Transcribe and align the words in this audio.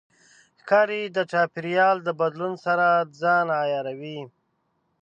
ښکاري 0.59 1.01
د 1.15 1.17
چاپېریال 1.31 1.97
د 2.03 2.09
بدلون 2.19 2.53
سره 2.65 2.87
ځان 3.21 3.47
عیاروي. 3.61 4.19